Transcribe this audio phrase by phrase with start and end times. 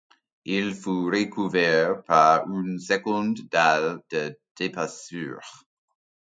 [0.45, 5.43] Il fut recouvert par une seconde dalle de d'épaisseur.